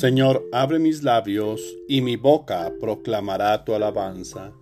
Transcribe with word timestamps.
Señor, 0.00 0.48
abre 0.50 0.78
mis 0.78 1.02
labios 1.02 1.76
y 1.86 2.00
mi 2.00 2.16
boca 2.16 2.72
proclamará 2.80 3.66
tu 3.66 3.74
alabanza. 3.74 4.54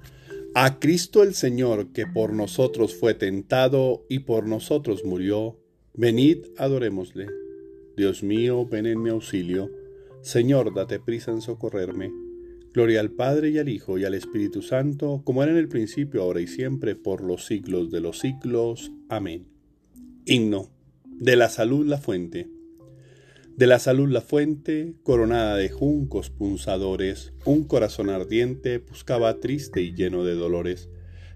A 0.53 0.81
Cristo 0.81 1.23
el 1.23 1.33
Señor, 1.33 1.93
que 1.93 2.09
por 2.09 2.33
nosotros 2.33 2.97
fue 2.97 3.15
tentado 3.15 4.05
y 4.09 4.19
por 4.19 4.49
nosotros 4.49 5.05
murió, 5.05 5.57
venid, 5.95 6.39
adorémosle. 6.57 7.29
Dios 7.97 8.25
mío, 8.25 8.67
ven 8.67 8.87
en 8.87 9.01
mi 9.01 9.11
auxilio. 9.11 9.71
Señor, 10.23 10.75
date 10.75 10.99
prisa 10.99 11.31
en 11.31 11.41
socorrerme. 11.41 12.11
Gloria 12.75 12.99
al 12.99 13.13
Padre 13.13 13.51
y 13.51 13.59
al 13.59 13.69
Hijo 13.69 13.97
y 13.97 14.05
al 14.05 14.15
Espíritu 14.15 14.61
Santo, 14.61 15.23
como 15.25 15.45
era 15.45 15.53
en 15.53 15.59
el 15.59 15.69
principio, 15.69 16.23
ahora 16.23 16.41
y 16.41 16.49
siempre, 16.49 16.97
por 16.97 17.23
los 17.23 17.47
siglos 17.47 17.93
de 17.93 18.01
los 18.01 18.19
siglos. 18.19 18.91
Amén. 19.09 19.47
Himno. 20.27 20.73
De 21.05 21.37
la 21.37 21.49
salud 21.49 21.87
la 21.87 21.99
fuente. 21.99 22.58
De 23.59 23.67
la 23.67 23.81
salud 23.81 24.09
la 24.09 24.21
fuente, 24.21 24.95
coronada 25.03 25.57
de 25.57 25.69
juncos 25.69 26.31
punzadores, 26.31 27.33
un 27.45 27.65
corazón 27.65 28.09
ardiente 28.09 28.79
buscaba 28.79 29.41
triste 29.41 29.83
y 29.83 29.97
lleno 29.97 30.23
de 30.23 30.37
dolores, 30.37 30.89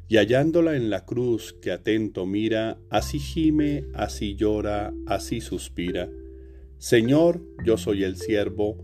y 0.06 0.18
hallándola 0.18 0.76
en 0.76 0.88
la 0.88 1.04
cruz 1.04 1.52
que 1.52 1.72
atento 1.72 2.24
mira, 2.24 2.78
así 2.90 3.18
gime, 3.18 3.86
así 3.92 4.36
llora, 4.36 4.94
así 5.04 5.40
suspira. 5.40 6.10
Señor, 6.78 7.42
yo 7.64 7.76
soy 7.76 8.04
el 8.04 8.14
siervo, 8.14 8.78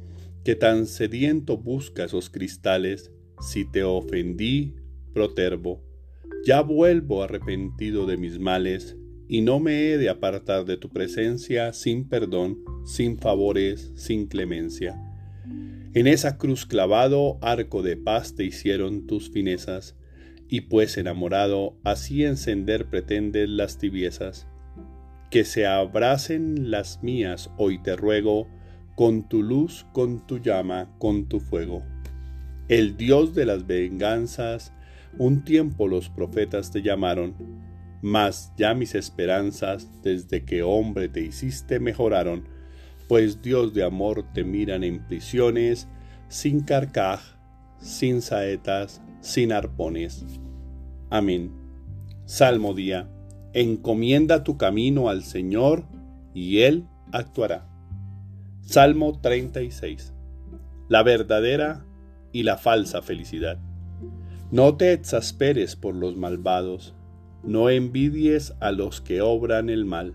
que 0.45 0.56
tan 0.56 0.86
sediento 0.86 1.58
busca 1.58 2.06
esos 2.06 2.30
cristales, 2.30 3.12
si 3.41 3.64
te 3.64 3.84
ofendí, 3.84 4.75
protervo. 5.14 5.80
Ya 6.45 6.61
vuelvo 6.61 7.23
arrepentido 7.23 8.05
de 8.05 8.17
mis 8.17 8.41
males, 8.41 8.97
y 9.28 9.42
no 9.42 9.61
me 9.61 9.92
he 9.92 9.97
de 9.97 10.08
apartar 10.08 10.64
de 10.64 10.77
tu 10.77 10.89
presencia 10.89 11.73
sin 11.73 12.08
perdón, 12.08 12.64
sin 12.89 13.19
favores, 13.19 13.92
sin 13.97 14.27
clemencia. 14.27 14.98
En 15.92 16.06
esa 16.06 16.39
cruz 16.39 16.64
clavado, 16.64 17.39
arco 17.42 17.83
de 17.83 17.98
paz 17.98 18.34
te 18.34 18.45
hicieron 18.45 19.06
tus 19.06 19.30
finezas, 19.30 19.95
y 20.48 20.62
pues 20.62 20.97
enamorado, 20.97 21.77
así 21.84 22.25
encender 22.25 22.89
pretendes 22.89 23.47
las 23.50 23.77
tibiezas. 23.77 24.48
Que 25.30 25.45
se 25.45 25.67
abracen 25.67 26.70
las 26.70 27.03
mías, 27.03 27.50
hoy 27.58 27.78
te 27.83 27.95
ruego, 27.95 28.48
con 28.97 29.28
tu 29.28 29.42
luz, 29.42 29.84
con 29.92 30.27
tu 30.27 30.39
llama, 30.39 30.91
con 30.98 31.28
tu 31.28 31.41
fuego. 31.41 31.83
El 32.69 32.97
Dios 32.97 33.34
de 33.34 33.45
las 33.45 33.67
venganzas, 33.67 34.73
un 35.19 35.45
tiempo 35.45 35.89
los 35.89 36.08
profetas 36.08 36.70
te 36.70 36.80
llamaron, 36.80 37.34
mas 38.00 38.55
ya 38.56 38.73
mis 38.73 38.95
esperanzas 38.95 39.91
desde 40.02 40.47
que 40.47 40.62
hombre 40.62 41.11
te 41.11 41.20
hiciste 41.20 41.80
mejoraron, 41.80 42.56
pues 43.09 43.42
Dios 43.42 43.75
de 43.75 43.84
amor 43.84 44.25
te 44.34 44.45
miran 44.45 44.84
en 44.84 45.06
prisiones, 45.06 45.89
sin 46.28 46.61
carcaj, 46.61 47.20
sin 47.78 48.23
saetas, 48.23 49.03
sin 49.20 49.53
arpones. 49.53 50.25
Amén. 51.11 51.53
Salmo 52.27 52.75
día. 52.75 53.09
Encomienda 53.55 54.45
tu 54.45 54.59
camino 54.59 55.09
al 55.09 55.25
Señor 55.25 55.86
y 56.34 56.61
Él 56.61 56.86
actuará. 57.12 57.67
Salmo 58.61 59.19
36. 59.20 60.13
La 60.89 61.02
verdadera 61.02 61.86
y 62.33 62.42
la 62.42 62.58
falsa 62.58 63.01
felicidad. 63.01 63.58
No 64.51 64.77
te 64.77 64.92
exasperes 64.92 65.77
por 65.77 65.95
los 65.95 66.17
malvados 66.17 66.95
no 67.42 67.70
envidies 67.70 68.55
a 68.61 68.73
los 68.73 69.01
que 69.01 69.20
obran 69.20 69.70
el 69.70 69.85
mal. 69.85 70.14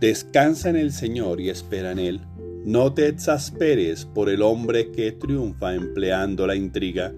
Descansa 0.00 0.70
en 0.70 0.76
el 0.76 0.92
Señor 0.92 1.40
y 1.40 1.50
espera 1.50 1.92
en 1.92 1.98
Él. 1.98 2.20
No 2.64 2.92
te 2.92 3.08
exasperes 3.08 4.04
por 4.04 4.28
el 4.28 4.42
hombre 4.42 4.90
que 4.90 5.12
triunfa 5.12 5.74
empleando 5.74 6.46
la 6.46 6.56
intriga. 6.56 7.12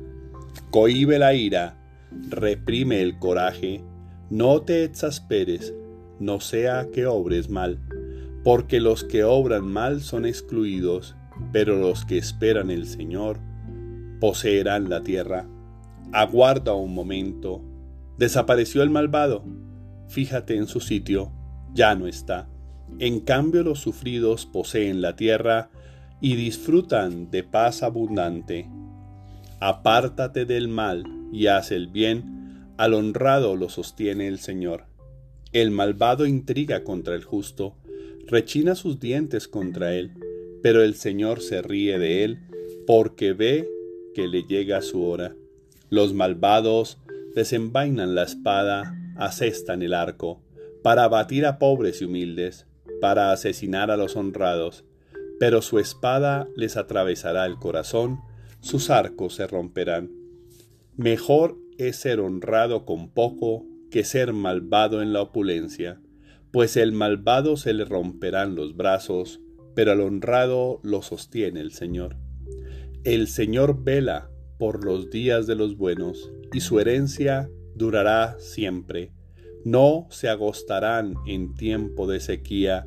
Cohibe 0.70 1.18
la 1.18 1.34
ira, 1.34 1.78
reprime 2.28 3.00
el 3.00 3.18
coraje. 3.18 3.82
No 4.30 4.62
te 4.62 4.84
exasperes, 4.84 5.74
no 6.18 6.40
sea 6.40 6.88
que 6.92 7.06
obres 7.06 7.48
mal, 7.48 7.80
porque 8.44 8.80
los 8.80 9.04
que 9.04 9.24
obran 9.24 9.64
mal 9.64 10.00
son 10.00 10.26
excluidos, 10.26 11.16
pero 11.52 11.76
los 11.76 12.04
que 12.04 12.18
esperan 12.18 12.70
el 12.70 12.86
Señor 12.86 13.38
poseerán 14.20 14.88
la 14.90 15.02
tierra. 15.02 15.46
Aguarda 16.12 16.74
un 16.74 16.94
momento. 16.94 17.62
Desapareció 18.18 18.82
el 18.82 18.90
malvado 18.90 19.44
fíjate 20.12 20.56
en 20.56 20.66
su 20.66 20.80
sitio, 20.80 21.32
ya 21.72 21.94
no 21.94 22.06
está. 22.06 22.46
En 22.98 23.20
cambio 23.20 23.62
los 23.62 23.80
sufridos 23.80 24.46
poseen 24.46 25.02
la 25.02 25.16
tierra 25.16 25.70
y 26.20 26.36
disfrutan 26.36 27.30
de 27.30 27.42
paz 27.42 27.82
abundante. 27.82 28.68
Apártate 29.60 30.44
del 30.44 30.68
mal 30.68 31.04
y 31.32 31.46
haz 31.46 31.72
el 31.72 31.88
bien, 31.88 32.74
al 32.76 32.94
honrado 32.94 33.56
lo 33.56 33.68
sostiene 33.68 34.28
el 34.28 34.38
Señor. 34.38 34.86
El 35.52 35.70
malvado 35.70 36.26
intriga 36.26 36.84
contra 36.84 37.14
el 37.14 37.24
justo, 37.24 37.76
rechina 38.26 38.74
sus 38.74 39.00
dientes 39.00 39.48
contra 39.48 39.94
él, 39.94 40.12
pero 40.62 40.82
el 40.82 40.94
Señor 40.94 41.40
se 41.40 41.60
ríe 41.60 41.98
de 41.98 42.24
él, 42.24 42.38
porque 42.86 43.32
ve 43.32 43.68
que 44.14 44.28
le 44.28 44.44
llega 44.44 44.82
su 44.82 45.04
hora. 45.04 45.34
Los 45.90 46.14
malvados 46.14 46.98
desenvainan 47.34 48.14
la 48.14 48.22
espada 48.22 48.98
asestan 49.16 49.82
el 49.82 49.94
arco, 49.94 50.40
para 50.82 51.04
abatir 51.04 51.46
a 51.46 51.58
pobres 51.58 52.02
y 52.02 52.06
humildes, 52.06 52.66
para 53.02 53.32
asesinar 53.32 53.90
a 53.90 53.96
los 53.96 54.14
honrados, 54.14 54.84
pero 55.40 55.60
su 55.60 55.80
espada 55.80 56.46
les 56.54 56.76
atravesará 56.76 57.46
el 57.46 57.56
corazón, 57.56 58.20
sus 58.60 58.90
arcos 58.90 59.34
se 59.34 59.48
romperán. 59.48 60.12
Mejor 60.96 61.58
es 61.78 61.96
ser 61.96 62.20
honrado 62.20 62.84
con 62.84 63.10
poco 63.10 63.66
que 63.90 64.04
ser 64.04 64.32
malvado 64.32 65.02
en 65.02 65.12
la 65.12 65.20
opulencia, 65.20 66.00
pues 66.52 66.76
el 66.76 66.92
malvado 66.92 67.56
se 67.56 67.72
le 67.72 67.84
romperán 67.84 68.54
los 68.54 68.76
brazos, 68.76 69.40
pero 69.74 69.90
al 69.90 70.00
honrado 70.00 70.78
lo 70.84 71.02
sostiene 71.02 71.58
el 71.58 71.72
Señor. 71.72 72.18
El 73.02 73.26
Señor 73.26 73.82
vela 73.82 74.30
por 74.60 74.84
los 74.84 75.10
días 75.10 75.48
de 75.48 75.56
los 75.56 75.76
buenos, 75.76 76.30
y 76.52 76.60
su 76.60 76.78
herencia 76.78 77.50
durará 77.74 78.36
siempre. 78.38 79.10
No 79.64 80.06
se 80.10 80.28
agostarán 80.28 81.14
en 81.26 81.54
tiempo 81.54 82.06
de 82.06 82.20
sequía, 82.20 82.86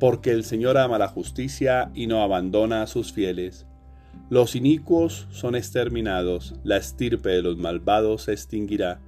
porque 0.00 0.32
el 0.32 0.44
Señor 0.44 0.78
ama 0.78 0.98
la 0.98 1.08
justicia 1.08 1.92
y 1.94 2.08
no 2.08 2.22
abandona 2.22 2.82
a 2.82 2.86
sus 2.88 3.12
fieles. 3.12 3.66
Los 4.30 4.56
inicuos 4.56 5.28
son 5.30 5.54
exterminados, 5.54 6.54
la 6.64 6.78
estirpe 6.78 7.28
de 7.28 7.42
los 7.42 7.58
malvados 7.58 8.22
se 8.22 8.32
extinguirá, 8.32 9.00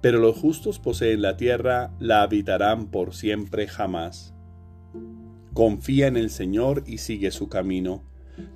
pero 0.00 0.18
los 0.18 0.36
justos 0.36 0.78
poseen 0.78 1.22
la 1.22 1.36
tierra, 1.36 1.92
la 1.98 2.22
habitarán 2.22 2.90
por 2.90 3.14
siempre 3.14 3.66
jamás. 3.66 4.34
Confía 5.54 6.08
en 6.08 6.18
el 6.18 6.28
Señor 6.28 6.84
y 6.86 6.98
sigue 6.98 7.30
su 7.30 7.48
camino. 7.48 8.04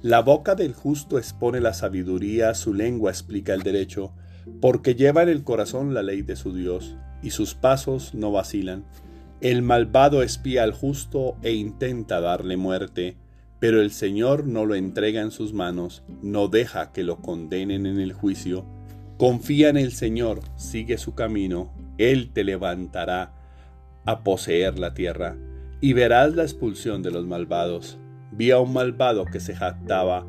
La 0.02 0.20
boca 0.20 0.54
del 0.54 0.74
justo 0.74 1.18
expone 1.18 1.60
la 1.60 1.72
sabiduría, 1.72 2.54
su 2.54 2.74
lengua 2.74 3.12
explica 3.12 3.54
el 3.54 3.62
derecho, 3.62 4.12
porque 4.60 4.94
lleva 4.94 5.22
en 5.22 5.30
el 5.30 5.42
corazón 5.42 5.94
la 5.94 6.02
ley 6.02 6.22
de 6.22 6.36
su 6.36 6.52
Dios, 6.52 6.96
y 7.22 7.30
sus 7.30 7.54
pasos 7.54 8.14
no 8.14 8.30
vacilan. 8.30 8.84
El 9.40 9.62
malvado 9.62 10.24
espía 10.24 10.64
al 10.64 10.72
justo 10.72 11.36
e 11.42 11.52
intenta 11.52 12.20
darle 12.20 12.56
muerte, 12.56 13.16
pero 13.60 13.80
el 13.80 13.92
Señor 13.92 14.44
no 14.48 14.64
lo 14.64 14.74
entrega 14.74 15.20
en 15.20 15.30
sus 15.30 15.52
manos, 15.52 16.02
no 16.22 16.48
deja 16.48 16.90
que 16.90 17.04
lo 17.04 17.18
condenen 17.22 17.86
en 17.86 18.00
el 18.00 18.12
juicio. 18.12 18.64
Confía 19.16 19.68
en 19.68 19.76
el 19.76 19.92
Señor, 19.92 20.40
sigue 20.56 20.98
su 20.98 21.14
camino, 21.14 21.72
Él 21.98 22.32
te 22.32 22.42
levantará 22.42 23.32
a 24.04 24.24
poseer 24.24 24.76
la 24.78 24.92
tierra, 24.92 25.36
y 25.80 25.92
verás 25.92 26.34
la 26.34 26.42
expulsión 26.42 27.02
de 27.04 27.12
los 27.12 27.24
malvados. 27.24 27.96
Vi 28.32 28.50
a 28.50 28.58
un 28.58 28.72
malvado 28.72 29.24
que 29.24 29.38
se 29.38 29.54
jactaba, 29.54 30.26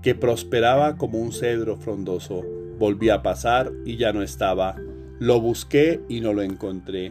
que 0.00 0.14
prosperaba 0.14 0.96
como 0.96 1.18
un 1.18 1.32
cedro 1.32 1.76
frondoso. 1.76 2.42
Volví 2.78 3.08
a 3.08 3.22
pasar 3.22 3.72
y 3.84 3.96
ya 3.96 4.12
no 4.12 4.22
estaba. 4.22 4.76
Lo 5.18 5.40
busqué 5.40 6.02
y 6.08 6.20
no 6.20 6.32
lo 6.32 6.42
encontré. 6.42 7.10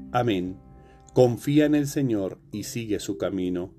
Amén. 0.11 0.57
Confía 1.13 1.65
en 1.65 1.75
el 1.75 1.87
Señor 1.87 2.39
y 2.51 2.63
sigue 2.63 2.99
su 2.99 3.17
camino. 3.17 3.73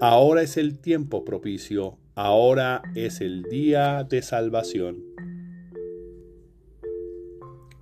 Ahora 0.00 0.42
es 0.42 0.56
el 0.56 0.78
tiempo 0.78 1.24
propicio, 1.24 1.98
ahora 2.14 2.82
es 2.94 3.20
el 3.20 3.42
día 3.44 4.04
de 4.08 4.22
salvación. 4.22 5.04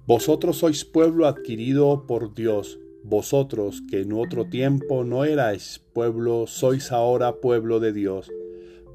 Vosotros 0.07 0.59
sois 0.59 0.85
pueblo 0.85 1.27
adquirido 1.27 2.07
por 2.07 2.35
Dios, 2.35 2.81
vosotros 3.05 3.83
que 3.89 4.01
en 4.01 4.13
otro 4.13 4.49
tiempo 4.49 5.05
no 5.05 5.25
erais 5.25 5.81
pueblo, 5.93 6.47
sois 6.47 6.93
ahora 6.93 7.41
pueblo 7.41 7.79
de 7.79 7.93
Dios 7.93 8.31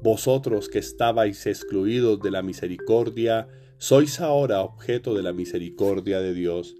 vosotros 0.04 0.68
que 0.68 0.80
estabais 0.80 1.46
excluidos 1.46 2.20
de 2.20 2.30
la 2.30 2.42
misericordia, 2.42 3.48
sois 3.78 4.20
ahora 4.20 4.60
objeto 4.60 5.14
de 5.14 5.22
la 5.22 5.32
misericordia 5.32 6.20
de 6.20 6.34
Dios. 6.34 6.76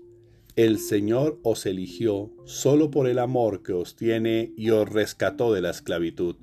El 0.56 0.78
Señor 0.78 1.40
os 1.42 1.66
eligió 1.66 2.30
solo 2.44 2.90
por 2.90 3.08
el 3.08 3.18
amor 3.18 3.62
que 3.62 3.72
os 3.72 3.96
tiene 3.96 4.52
y 4.56 4.70
os 4.70 4.88
rescató 4.88 5.52
de 5.52 5.60
la 5.60 5.70
esclavitud. 5.70 6.36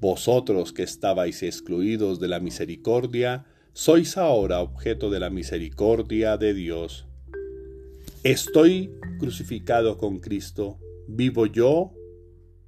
Vosotros 0.00 0.72
que 0.72 0.82
estabais 0.82 1.42
excluidos 1.42 2.20
de 2.20 2.28
la 2.28 2.40
misericordia, 2.40 3.46
sois 3.72 4.16
ahora 4.16 4.60
objeto 4.60 5.10
de 5.10 5.20
la 5.20 5.30
misericordia 5.30 6.36
de 6.36 6.54
Dios. 6.54 7.06
Estoy 8.24 8.90
crucificado 9.18 9.98
con 9.98 10.18
Cristo, 10.18 10.78
vivo 11.06 11.46
yo, 11.46 11.92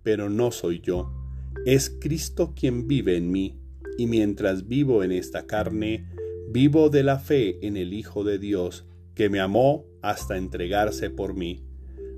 pero 0.02 0.30
no 0.30 0.52
soy 0.52 0.80
yo 0.80 1.20
es 1.66 1.90
Cristo 2.00 2.54
quien 2.54 2.88
vive 2.88 3.16
en 3.16 3.30
mí, 3.30 3.58
y 3.98 4.06
mientras 4.06 4.66
vivo 4.66 5.04
en 5.04 5.12
esta 5.12 5.46
carne, 5.46 6.06
vivo 6.48 6.88
de 6.88 7.02
la 7.02 7.18
fe 7.18 7.58
en 7.66 7.76
el 7.76 7.92
Hijo 7.92 8.24
de 8.24 8.38
Dios, 8.38 8.86
que 9.20 9.28
me 9.28 9.40
amó 9.40 9.84
hasta 10.00 10.38
entregarse 10.38 11.10
por 11.10 11.34
mí. 11.34 11.62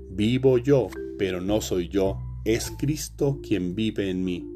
Vivo 0.09 0.57
yo, 0.57 0.87
pero 1.17 1.41
no 1.41 1.59
soy 1.59 1.89
yo, 1.89 2.17
es 2.45 2.71
Cristo 2.79 3.41
quien 3.45 3.75
vive 3.75 4.09
en 4.09 4.23
mí. 4.23 4.49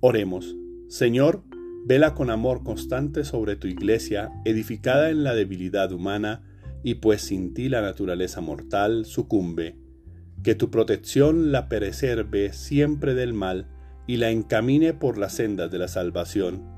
Oremos. 0.00 0.56
Señor, 0.88 1.44
vela 1.86 2.16
con 2.16 2.30
amor 2.30 2.64
constante 2.64 3.22
sobre 3.22 3.54
tu 3.54 3.68
iglesia, 3.68 4.32
edificada 4.44 5.10
en 5.10 5.22
la 5.22 5.36
debilidad 5.36 5.92
humana, 5.92 6.42
y 6.82 6.94
pues 6.94 7.22
sin 7.22 7.54
ti 7.54 7.68
la 7.68 7.80
naturaleza 7.80 8.40
mortal 8.40 9.04
sucumbe. 9.04 9.76
Que 10.42 10.56
tu 10.56 10.72
protección 10.72 11.52
la 11.52 11.68
preserve 11.68 12.52
siempre 12.54 13.14
del 13.14 13.34
mal, 13.34 13.68
y 14.08 14.16
la 14.16 14.32
encamine 14.32 14.94
por 14.94 15.16
las 15.16 15.34
sendas 15.34 15.70
de 15.70 15.78
la 15.78 15.86
salvación. 15.86 16.77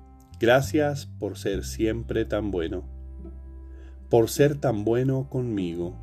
gracias 0.41 1.05
por 1.05 1.37
ser 1.37 1.63
siempre 1.63 2.25
tan 2.25 2.49
bueno, 2.49 2.83
por 4.09 4.27
ser 4.27 4.55
tan 4.55 4.83
bueno 4.83 5.29
conmigo 5.29 5.95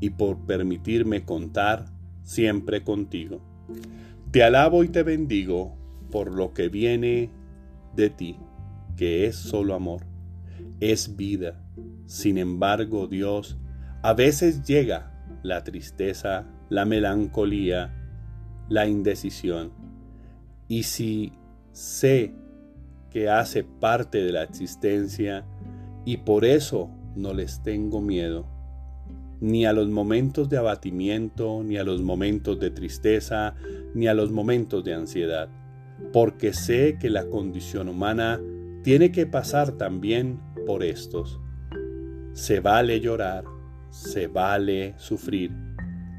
y 0.00 0.10
por 0.10 0.46
permitirme 0.46 1.24
contar 1.24 1.84
siempre 2.24 2.82
contigo. 2.82 3.40
Te 4.32 4.42
alabo 4.42 4.82
y 4.82 4.88
te 4.88 5.04
bendigo 5.04 5.76
por 6.10 6.32
lo 6.32 6.52
que 6.52 6.68
viene 6.68 7.30
de 7.94 8.10
ti, 8.10 8.36
que 8.96 9.26
es 9.26 9.36
solo 9.36 9.74
amor, 9.74 10.02
es 10.80 11.14
vida. 11.14 11.64
Sin 12.06 12.36
embargo, 12.36 13.06
Dios, 13.06 13.58
a 14.02 14.12
veces 14.12 14.64
llega 14.64 15.38
la 15.44 15.62
tristeza, 15.62 16.48
la 16.68 16.84
melancolía, 16.84 17.94
la 18.68 18.88
indecisión 18.88 19.72
y 20.66 20.82
si 20.82 21.32
sé 21.70 22.34
que 23.14 23.28
hace 23.28 23.62
parte 23.62 24.24
de 24.24 24.32
la 24.32 24.42
existencia 24.42 25.46
y 26.04 26.16
por 26.16 26.44
eso 26.44 26.90
no 27.14 27.32
les 27.32 27.62
tengo 27.62 28.02
miedo, 28.02 28.44
ni 29.40 29.66
a 29.66 29.72
los 29.72 29.88
momentos 29.88 30.48
de 30.48 30.56
abatimiento, 30.56 31.62
ni 31.64 31.76
a 31.76 31.84
los 31.84 32.02
momentos 32.02 32.58
de 32.58 32.72
tristeza, 32.72 33.54
ni 33.94 34.08
a 34.08 34.14
los 34.14 34.32
momentos 34.32 34.82
de 34.82 34.94
ansiedad, 34.94 35.48
porque 36.12 36.52
sé 36.52 36.98
que 37.00 37.08
la 37.08 37.26
condición 37.26 37.88
humana 37.88 38.40
tiene 38.82 39.12
que 39.12 39.26
pasar 39.26 39.72
también 39.78 40.40
por 40.66 40.82
estos. 40.82 41.38
Se 42.32 42.58
vale 42.58 42.98
llorar, 42.98 43.44
se 43.90 44.26
vale 44.26 44.94
sufrir, 44.96 45.52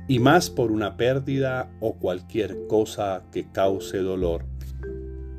y 0.07 0.19
más 0.19 0.49
por 0.49 0.71
una 0.71 0.95
pérdida 0.95 1.69
o 1.81 1.95
cualquier 1.95 2.67
cosa 2.67 3.25
que 3.33 3.51
cause 3.51 3.97
dolor. 3.97 4.54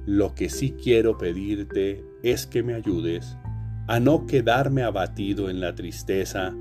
Lo 0.06 0.36
que 0.36 0.48
sí 0.48 0.70
quiero 0.70 1.18
pedirte 1.18 2.04
es 2.22 2.46
que 2.46 2.62
me 2.62 2.75
ayudes 2.75 3.36
a 3.88 3.98
no 3.98 4.25
quedarme 4.26 4.84
abatido 4.84 5.50
en 5.50 5.60
la 5.60 5.75
tristeza, 5.75 6.54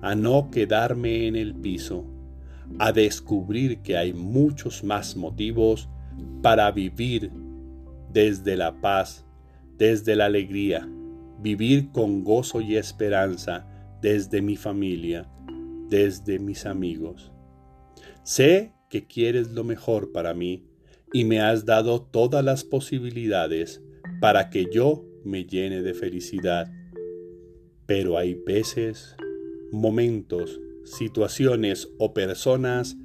a 0.00 0.14
no 0.14 0.50
quedarme 0.50 1.26
en 1.26 1.36
el 1.36 1.54
piso, 1.54 2.06
a 2.78 2.92
descubrir 2.92 3.82
que 3.82 3.98
hay 3.98 4.14
muchos 4.14 4.82
más 4.82 5.14
motivos 5.14 5.90
para 6.40 6.70
vivir 6.70 7.30
desde 8.14 8.56
la 8.56 8.80
paz, 8.80 9.26
desde 9.76 10.16
la 10.16 10.24
alegría, 10.24 10.88
vivir 11.38 11.90
con 11.92 12.24
gozo 12.24 12.62
y 12.62 12.76
esperanza 12.76 13.66
desde 14.00 14.40
mi 14.40 14.56
familia, 14.56 15.28
desde 15.90 16.38
mis 16.38 16.64
amigos. 16.64 17.30
Sé 18.22 18.72
que 18.88 19.06
quieres 19.06 19.52
lo 19.52 19.64
mejor 19.64 20.12
para 20.12 20.32
mí 20.32 20.64
y 21.16 21.24
me 21.24 21.40
has 21.40 21.64
dado 21.64 22.02
todas 22.02 22.44
las 22.44 22.62
posibilidades 22.62 23.82
para 24.20 24.50
que 24.50 24.66
yo 24.70 25.02
me 25.24 25.46
llene 25.46 25.80
de 25.80 25.94
felicidad. 25.94 26.70
Pero 27.86 28.18
hay 28.18 28.34
veces, 28.34 29.16
momentos, 29.72 30.60
situaciones 30.84 31.88
o 31.98 32.12
personas 32.12 32.98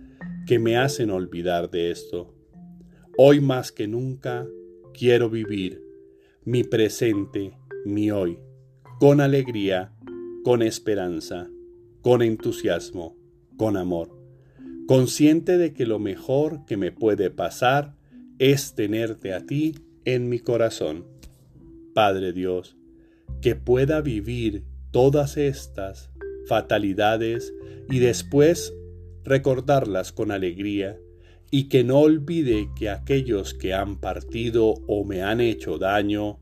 que 0.46 0.60
me 0.60 0.75
hacen 0.75 1.10
olvidar 1.10 1.72
de 1.72 1.89
esto. 1.89 2.36
Hoy 3.18 3.39
más 3.39 3.72
que 3.72 3.88
nunca 3.88 4.46
quiero 4.94 5.30
vivir 5.30 5.82
mi 6.44 6.65
presente 6.65 7.53
mi 7.86 8.12
hoy, 8.12 8.39
con 9.00 9.22
alegría, 9.22 9.94
con 10.44 10.63
esperanza, 10.63 11.50
con 12.01 12.22
entusiasmo, 12.22 13.15
con 13.56 13.77
amor, 13.77 14.22
consciente 14.86 15.58
de 15.58 15.72
que 15.72 15.86
lo 15.86 15.98
mejor 15.98 16.65
que 16.65 16.75
me 16.75 16.91
puede 16.91 17.30
pasar 17.30 18.00
es 18.41 18.74
tenerte 18.74 19.36
a 19.36 19.45
ti 19.45 19.75
en 20.03 20.27
mi 20.27 20.39
corazón. 20.39 21.05
Padre 21.93 22.33
Dios, 22.33 22.75
que 23.39 23.53
pueda 23.53 24.01
vivir 24.01 24.63
todas 24.89 25.38
estas 25.38 26.10
fatalidades 26.48 27.53
y 27.88 28.00
después 28.00 28.74
recordarlas 29.24 30.12
con 30.12 30.31
alegría 30.31 31.00
y 31.51 31.69
que 31.69 31.83
no 31.83 32.00
olvide 32.00 32.67
que 32.75 32.89
aquellos 32.89 33.53
que 33.53 33.75
han 33.75 34.01
partido 34.01 34.74
o 34.88 35.05
me 35.05 35.21
han 35.21 35.39
hecho 35.39 35.77
daño 35.77 36.39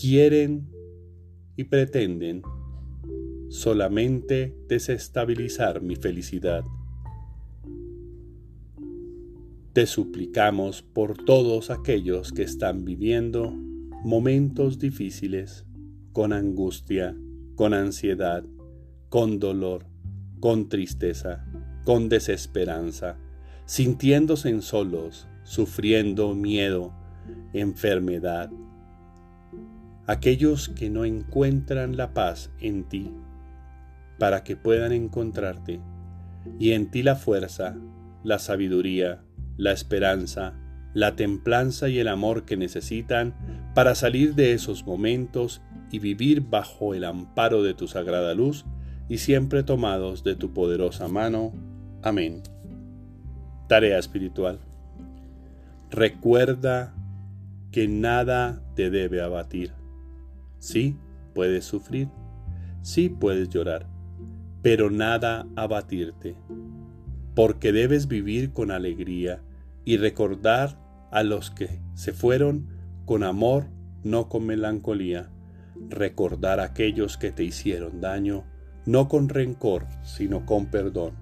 quieren 0.00 0.70
y 1.56 1.64
pretenden 1.64 2.42
solamente 3.48 4.54
desestabilizar 4.68 5.82
mi 5.82 5.96
felicidad. 5.96 6.62
Te 9.72 9.86
suplicamos 9.86 10.82
por 10.82 11.16
todos 11.16 11.70
aquellos 11.70 12.32
que 12.32 12.42
están 12.42 12.84
viviendo 12.84 13.52
momentos 14.02 14.80
difíciles, 14.80 15.64
con 16.12 16.32
angustia, 16.32 17.16
con 17.54 17.72
ansiedad, 17.72 18.42
con 19.10 19.38
dolor, 19.38 19.86
con 20.40 20.68
tristeza, 20.68 21.46
con 21.84 22.08
desesperanza, 22.08 23.16
sintiéndose 23.64 24.60
solos, 24.60 25.28
sufriendo 25.44 26.34
miedo, 26.34 26.92
enfermedad. 27.52 28.50
Aquellos 30.08 30.68
que 30.68 30.90
no 30.90 31.04
encuentran 31.04 31.96
la 31.96 32.12
paz 32.12 32.50
en 32.58 32.88
ti, 32.88 33.14
para 34.18 34.42
que 34.42 34.56
puedan 34.56 34.90
encontrarte, 34.90 35.78
y 36.58 36.72
en 36.72 36.90
ti 36.90 37.04
la 37.04 37.14
fuerza, 37.14 37.76
la 38.24 38.40
sabiduría, 38.40 39.22
la 39.60 39.72
esperanza, 39.72 40.54
la 40.94 41.16
templanza 41.16 41.90
y 41.90 41.98
el 41.98 42.08
amor 42.08 42.46
que 42.46 42.56
necesitan 42.56 43.34
para 43.74 43.94
salir 43.94 44.34
de 44.34 44.54
esos 44.54 44.86
momentos 44.86 45.60
y 45.90 45.98
vivir 45.98 46.40
bajo 46.40 46.94
el 46.94 47.04
amparo 47.04 47.62
de 47.62 47.74
tu 47.74 47.86
sagrada 47.86 48.32
luz 48.32 48.64
y 49.10 49.18
siempre 49.18 49.62
tomados 49.62 50.24
de 50.24 50.34
tu 50.34 50.54
poderosa 50.54 51.08
mano. 51.08 51.52
Amén. 52.02 52.42
Tarea 53.68 53.98
espiritual. 53.98 54.58
Recuerda 55.90 56.94
que 57.70 57.86
nada 57.86 58.62
te 58.74 58.88
debe 58.88 59.20
abatir. 59.20 59.72
Sí, 60.58 60.96
puedes 61.34 61.66
sufrir, 61.66 62.08
sí 62.80 63.10
puedes 63.10 63.50
llorar, 63.50 63.86
pero 64.62 64.90
nada 64.90 65.46
abatirte, 65.54 66.34
porque 67.34 67.72
debes 67.72 68.08
vivir 68.08 68.52
con 68.52 68.70
alegría 68.70 69.42
y 69.84 69.96
recordar 69.96 70.78
a 71.10 71.22
los 71.22 71.50
que 71.50 71.80
se 71.94 72.12
fueron 72.12 72.68
con 73.04 73.22
amor, 73.22 73.66
no 74.02 74.28
con 74.28 74.46
melancolía, 74.46 75.30
recordar 75.88 76.60
a 76.60 76.64
aquellos 76.64 77.16
que 77.16 77.32
te 77.32 77.44
hicieron 77.44 78.00
daño, 78.00 78.44
no 78.86 79.08
con 79.08 79.28
rencor, 79.28 79.86
sino 80.02 80.46
con 80.46 80.66
perdón. 80.66 81.14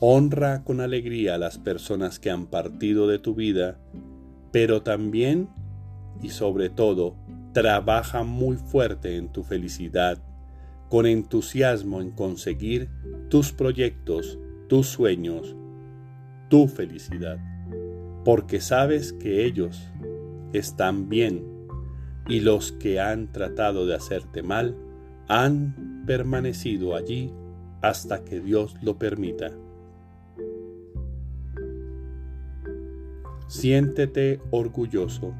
Honra 0.00 0.64
con 0.64 0.80
alegría 0.80 1.36
a 1.36 1.38
las 1.38 1.58
personas 1.58 2.18
que 2.18 2.30
han 2.30 2.46
partido 2.46 3.06
de 3.06 3.18
tu 3.18 3.34
vida, 3.34 3.78
pero 4.52 4.82
también 4.82 5.48
y 6.22 6.30
sobre 6.30 6.70
todo 6.70 7.16
trabaja 7.52 8.24
muy 8.24 8.56
fuerte 8.56 9.16
en 9.16 9.32
tu 9.32 9.44
felicidad, 9.44 10.22
con 10.88 11.06
entusiasmo 11.06 12.02
en 12.02 12.10
conseguir 12.10 12.90
tus 13.30 13.52
proyectos, 13.52 14.38
tus 14.68 14.88
sueños, 14.88 15.56
tu 16.48 16.68
felicidad, 16.68 17.38
porque 18.24 18.60
sabes 18.60 19.12
que 19.12 19.44
ellos 19.44 19.90
están 20.52 21.08
bien 21.08 21.44
y 22.28 22.40
los 22.40 22.72
que 22.72 23.00
han 23.00 23.30
tratado 23.32 23.86
de 23.86 23.94
hacerte 23.94 24.42
mal 24.42 24.76
han 25.28 26.04
permanecido 26.06 26.96
allí 26.96 27.32
hasta 27.82 28.24
que 28.24 28.40
Dios 28.40 28.76
lo 28.82 28.98
permita. 28.98 29.50
Siéntete 33.46 34.40
orgulloso 34.50 35.34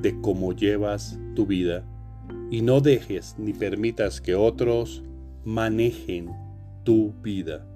de 0.00 0.20
cómo 0.20 0.52
llevas 0.52 1.18
tu 1.34 1.46
vida 1.46 1.84
y 2.50 2.62
no 2.62 2.80
dejes 2.80 3.36
ni 3.38 3.52
permitas 3.52 4.20
que 4.20 4.34
otros 4.34 5.02
manejen 5.44 6.30
tu 6.84 7.12
vida. 7.22 7.66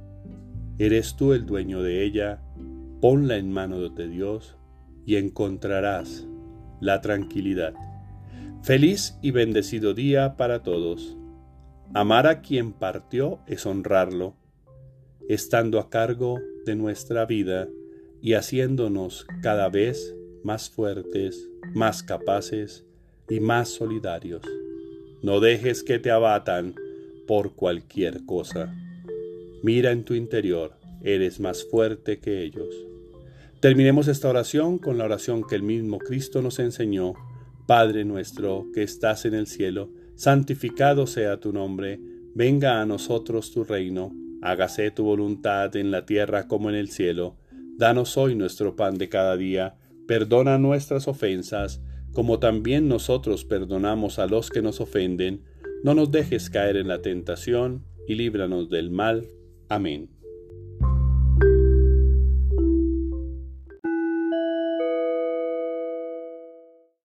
Eres 0.78 1.16
tú 1.16 1.32
el 1.32 1.46
dueño 1.46 1.82
de 1.82 2.04
ella, 2.04 2.42
ponla 3.00 3.36
en 3.36 3.50
manos 3.50 3.94
de 3.94 4.08
Dios 4.08 4.56
y 5.06 5.16
encontrarás 5.16 6.26
la 6.80 7.00
tranquilidad. 7.00 7.72
Feliz 8.62 9.16
y 9.22 9.30
bendecido 9.30 9.94
día 9.94 10.36
para 10.36 10.62
todos. 10.62 11.16
Amar 11.94 12.26
a 12.26 12.42
quien 12.42 12.72
partió 12.72 13.38
es 13.46 13.64
honrarlo, 13.64 14.34
estando 15.30 15.80
a 15.80 15.88
cargo 15.88 16.40
de 16.66 16.76
nuestra 16.76 17.24
vida 17.24 17.68
y 18.20 18.34
haciéndonos 18.34 19.26
cada 19.42 19.70
vez 19.70 20.14
más 20.44 20.68
fuertes, 20.68 21.48
más 21.74 22.02
capaces 22.02 22.84
y 23.30 23.40
más 23.40 23.70
solidarios. 23.70 24.42
No 25.22 25.40
dejes 25.40 25.82
que 25.82 25.98
te 25.98 26.10
abatan 26.10 26.74
por 27.26 27.54
cualquier 27.54 28.26
cosa. 28.26 28.74
Mira 29.66 29.90
en 29.90 30.04
tu 30.04 30.14
interior, 30.14 30.74
eres 31.02 31.40
más 31.40 31.64
fuerte 31.64 32.20
que 32.20 32.44
ellos. 32.44 32.72
Terminemos 33.58 34.06
esta 34.06 34.28
oración 34.28 34.78
con 34.78 34.96
la 34.96 35.04
oración 35.04 35.42
que 35.44 35.56
el 35.56 35.64
mismo 35.64 35.98
Cristo 35.98 36.40
nos 36.40 36.60
enseñó 36.60 37.14
Padre 37.66 38.04
nuestro 38.04 38.66
que 38.72 38.84
estás 38.84 39.24
en 39.24 39.34
el 39.34 39.48
cielo, 39.48 39.90
santificado 40.14 41.08
sea 41.08 41.40
tu 41.40 41.52
nombre, 41.52 41.98
venga 42.32 42.80
a 42.80 42.86
nosotros 42.86 43.50
tu 43.50 43.64
reino, 43.64 44.12
hágase 44.40 44.92
tu 44.92 45.02
voluntad 45.02 45.74
en 45.74 45.90
la 45.90 46.06
tierra 46.06 46.46
como 46.46 46.70
en 46.70 46.76
el 46.76 46.88
cielo. 46.88 47.36
Danos 47.76 48.16
hoy 48.16 48.36
nuestro 48.36 48.76
pan 48.76 48.98
de 48.98 49.08
cada 49.08 49.36
día, 49.36 49.74
perdona 50.06 50.58
nuestras 50.58 51.08
ofensas, 51.08 51.82
como 52.12 52.38
también 52.38 52.86
nosotros 52.86 53.44
perdonamos 53.44 54.20
a 54.20 54.28
los 54.28 54.48
que 54.48 54.62
nos 54.62 54.80
ofenden. 54.80 55.42
No 55.82 55.96
nos 55.96 56.12
dejes 56.12 56.50
caer 56.50 56.76
en 56.76 56.86
la 56.86 57.02
tentación, 57.02 57.84
y 58.06 58.14
líbranos 58.14 58.70
del 58.70 58.90
mal. 58.90 59.28
Amén. 59.68 60.15